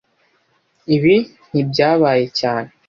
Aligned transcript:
Ibi 0.95 1.15
ntibyabaye 1.49 2.23
cyane 2.39 2.69